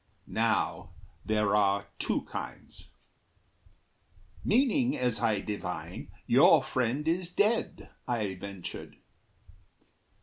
Now 0.25 0.93
there 1.23 1.55
are 1.55 1.85
two 1.99 2.23
kinds." 2.23 2.89
"Meaning, 4.43 4.97
as 4.97 5.21
I 5.21 5.41
divine, 5.41 6.09
Your 6.25 6.63
friend 6.63 7.07
is 7.07 7.29
dead," 7.31 7.87
I 8.07 8.33
ventured. 8.33 8.95